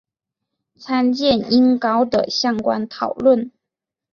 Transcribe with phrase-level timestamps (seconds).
[0.79, 3.51] 参见音高的相关讨论。